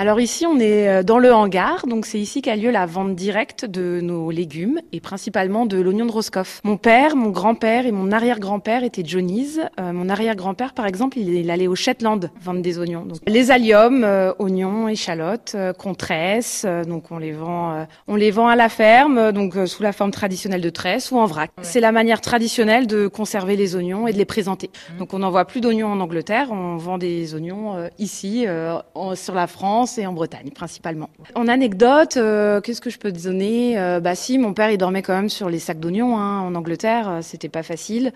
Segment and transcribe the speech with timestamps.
[0.00, 3.16] Alors ici, on est euh, dans le hangar, donc c'est ici qu'a lieu la vente
[3.16, 6.60] directe de nos légumes et principalement de l'oignon de Roscoff.
[6.62, 9.58] Mon père, mon grand-père et mon arrière-grand-père étaient Johnny's.
[9.80, 13.06] Euh, mon arrière-grand-père, par exemple, il, il, allait au Shetland vendre des oignons.
[13.06, 18.30] Donc, les alliums, euh, oignons, échalotes, euh, qu'on tresse, donc on les vend, on les
[18.30, 21.50] vend à la ferme, donc sous la forme traditionnelle de tresse ou en vrac.
[21.58, 21.64] Ouais.
[21.64, 24.70] C'est la manière traditionnelle de conserver les oignons et de les présenter.
[24.70, 24.98] Mmh.
[24.98, 28.46] Donc on n'envoie plus d'oignons en Angleterre, on vend des oignons ici,
[28.94, 31.08] en, sur la France et en Bretagne principalement.
[31.34, 34.78] En anecdote, euh, qu'est-ce que je peux te donner euh, Bah si, mon père il
[34.78, 38.12] dormait quand même sur les sacs d'oignons hein, en Angleterre, euh, c'était pas facile.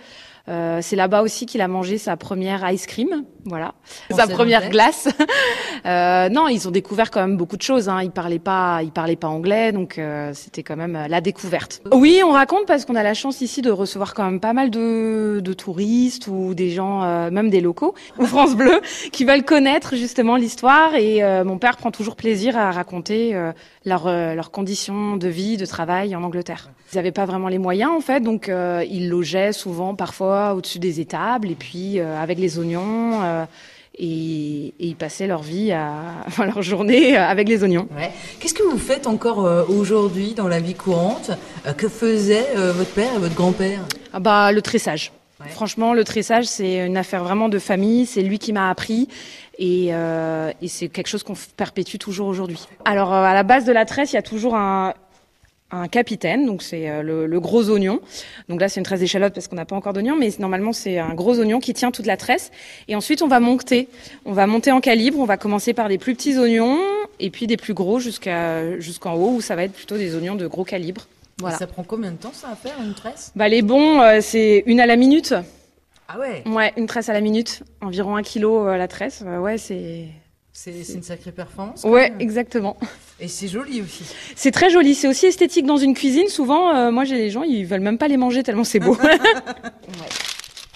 [0.48, 3.74] C'est là-bas aussi qu'il a mangé sa première ice cream, voilà,
[4.10, 5.08] sa première glace.
[5.86, 7.88] euh, non, ils ont découvert quand même beaucoup de choses.
[7.88, 8.00] Hein.
[8.02, 11.82] Ils parlaient pas, ils parlaient pas anglais, donc euh, c'était quand même la découverte.
[11.92, 14.70] Oui, on raconte parce qu'on a la chance ici de recevoir quand même pas mal
[14.70, 18.80] de, de touristes ou des gens, euh, même des locaux ou France Bleu,
[19.12, 20.94] qui veulent connaître justement l'histoire.
[20.94, 23.34] Et euh, mon père prend toujours plaisir à raconter
[23.84, 26.70] leurs leurs conditions de vie, de travail en Angleterre.
[26.92, 31.00] Ils n'avaient pas vraiment les moyens en fait, donc ils logeaient souvent, parfois au-dessus des
[31.00, 33.22] étables et puis euh, avec les oignons.
[33.32, 33.44] Euh,
[33.98, 35.92] et, et, ils passaient leur vie, à,
[36.26, 37.88] enfin leur journée avec les oignons.
[37.96, 38.10] Ouais.
[38.40, 41.30] Qu'est-ce que vous faites encore euh, aujourd'hui dans la vie courante?
[41.76, 43.80] Que faisaient votre père et votre grand-père?
[44.12, 45.12] Ah bah, Le tressage.
[45.40, 45.48] Ouais.
[45.50, 48.06] Franchement, le tressage, c'est une affaire vraiment de famille.
[48.06, 49.08] C'est lui qui m'a appris.
[49.58, 52.66] Et, euh, et c'est quelque chose qu'on perpétue toujours aujourd'hui.
[52.84, 54.94] Alors, à la base de la tresse, il y a toujours un,
[55.72, 58.00] un capitaine, donc c'est euh, le, le, gros oignon.
[58.48, 60.98] Donc là, c'est une tresse d'échalote parce qu'on n'a pas encore d'oignon, mais normalement, c'est
[60.98, 62.52] un gros oignon qui tient toute la tresse.
[62.88, 63.88] Et ensuite, on va monter.
[64.24, 65.18] On va monter en calibre.
[65.18, 66.78] On va commencer par des plus petits oignons
[67.18, 70.34] et puis des plus gros jusqu'à jusqu'en haut où ça va être plutôt des oignons
[70.34, 71.06] de gros calibre.
[71.38, 71.56] Voilà.
[71.56, 73.32] Ça prend combien de temps ça à faire une tresse?
[73.34, 75.34] Bah les bons, euh, c'est une à la minute.
[76.08, 76.42] Ah ouais?
[76.46, 79.24] Ouais, une tresse à la minute, environ un kilo euh, la tresse.
[79.40, 80.08] ouais, c'est
[80.52, 81.82] c'est une sacrée performance.
[81.84, 82.20] Ouais, même.
[82.20, 82.76] exactement.
[83.20, 84.04] Et c'est joli aussi.
[84.36, 84.94] C'est très joli.
[84.94, 86.28] C'est aussi esthétique dans une cuisine.
[86.28, 88.94] Souvent, euh, moi, j'ai les gens, ils veulent même pas les manger tellement c'est beau.
[89.02, 89.18] ouais.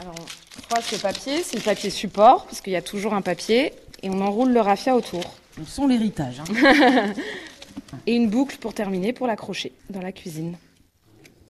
[0.01, 1.43] Alors, on froisse le papier.
[1.43, 4.61] C'est le papier support parce qu'il y a toujours un papier et on enroule le
[4.61, 5.23] raffia autour.
[5.61, 6.41] On sent l'héritage.
[6.41, 7.12] Hein.
[8.06, 10.56] et une boucle pour terminer pour l'accrocher dans la cuisine.